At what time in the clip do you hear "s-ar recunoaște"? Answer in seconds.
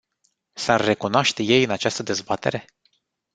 0.53-1.43